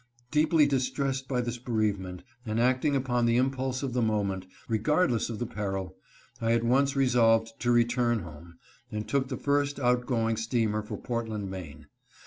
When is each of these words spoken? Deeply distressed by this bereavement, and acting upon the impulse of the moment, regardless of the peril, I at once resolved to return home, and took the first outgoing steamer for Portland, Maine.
Deeply 0.31 0.65
distressed 0.65 1.27
by 1.27 1.39
this 1.41 1.59
bereavement, 1.59 2.23
and 2.43 2.59
acting 2.59 2.95
upon 2.95 3.27
the 3.27 3.37
impulse 3.37 3.83
of 3.83 3.93
the 3.93 4.01
moment, 4.01 4.47
regardless 4.67 5.29
of 5.29 5.37
the 5.37 5.45
peril, 5.45 5.95
I 6.41 6.53
at 6.53 6.63
once 6.63 6.95
resolved 6.95 7.51
to 7.59 7.69
return 7.71 8.21
home, 8.21 8.55
and 8.91 9.07
took 9.07 9.27
the 9.27 9.37
first 9.37 9.79
outgoing 9.79 10.37
steamer 10.37 10.81
for 10.81 10.97
Portland, 10.97 11.51
Maine. 11.51 11.85